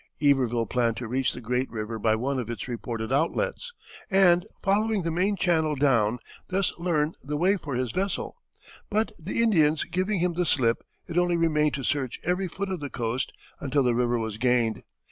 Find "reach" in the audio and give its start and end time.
1.07-1.31